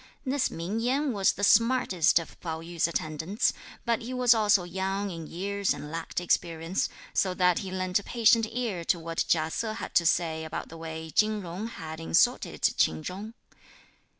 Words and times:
This 0.25 0.49
Ming 0.49 0.79
Yen 0.79 1.13
was 1.13 1.33
the 1.33 1.43
smartest 1.43 2.17
of 2.17 2.39
Pao 2.41 2.61
yü's 2.61 2.87
attendants, 2.87 3.53
but 3.85 4.01
he 4.01 4.15
was 4.15 4.33
also 4.33 4.63
young 4.63 5.11
in 5.11 5.27
years 5.27 5.75
and 5.75 5.91
lacked 5.91 6.19
experience, 6.19 6.89
so 7.13 7.35
that 7.35 7.59
he 7.59 7.69
lent 7.69 7.99
a 7.99 8.03
patient 8.03 8.47
ear 8.49 8.83
to 8.85 8.97
what 8.97 9.23
Chia 9.27 9.51
Se 9.51 9.75
had 9.75 9.93
to 9.93 10.07
say 10.07 10.43
about 10.43 10.69
the 10.69 10.77
way 10.77 11.11
Chin 11.11 11.43
Jung 11.43 11.67
had 11.67 11.99
insulted 11.99 12.63
Ch'in 12.77 13.03
Chung. 13.03 13.35